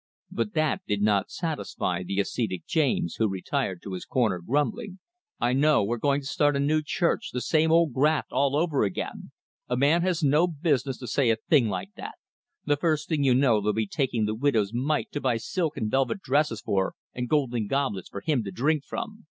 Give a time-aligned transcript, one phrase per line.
[0.31, 4.97] But that did not satisfy the ascetic James, who retired to his corner grumbling.
[5.39, 8.83] "I know, we're going to start a new church the same old graft all over
[8.83, 9.29] again!
[9.69, 12.15] A man has no business to say a thing like that.
[12.65, 15.91] The first thing you know, they'll be taking the widow's mite to buy silk and
[15.91, 19.19] velvet dresses for him and golden goblets for him to drink from!